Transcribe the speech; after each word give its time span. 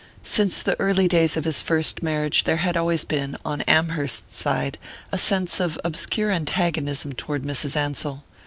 Since 0.23 0.63
the 0.63 0.75
early 0.79 1.07
days 1.07 1.37
of 1.37 1.45
his 1.45 1.61
first 1.61 2.01
marriage 2.01 2.45
there 2.45 2.57
had 2.57 2.75
always 2.75 3.05
been, 3.05 3.37
on 3.45 3.61
Amherst's 3.67 4.35
side, 4.35 4.79
a 5.11 5.17
sense 5.19 5.59
of 5.59 5.79
obscure 5.83 6.31
antagonism 6.31 7.13
toward 7.13 7.43
Mrs. 7.43 7.75
Ansell. 7.75 8.23